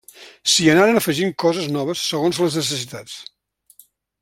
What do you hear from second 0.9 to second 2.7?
afegint coses noves segons les